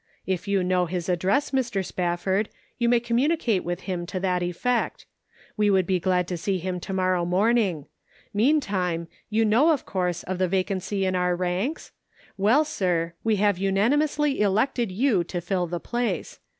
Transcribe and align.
"If 0.25 0.47
you 0.47 0.63
know 0.63 0.87
his 0.87 1.09
address, 1.09 1.51
Mr. 1.51 1.85
Spufford, 1.85 2.49
you 2.79 2.89
may 2.89 2.99
communicate 2.99 3.63
with 3.63 3.81
him 3.81 4.07
to 4.07 4.19
that 4.19 4.41
effect. 4.41 5.05
We 5.55 5.69
would 5.69 5.85
be 5.85 5.99
glad 5.99 6.27
to 6.29 6.37
see 6.37 6.57
him 6.57 6.79
to 6.79 6.91
morrow 6.91 7.23
morn 7.23 7.59
ing. 7.59 7.85
Meantime, 8.33 9.07
you 9.29 9.45
know, 9.45 9.69
of 9.69 9.85
course, 9.85 10.23
of 10.23 10.39
the 10.39 10.47
vacancy 10.47 11.05
in 11.05 11.15
our 11.15 11.35
ranks? 11.35 11.91
Well, 12.35 12.65
sir, 12.65 13.13
we 13.23 13.35
have 13.35 13.59
unanimously 13.59 14.39
elected 14.41 14.91
you 14.91 15.23
to 15.25 15.39
fill 15.39 15.67
the 15.67 15.79
place. 15.79 16.39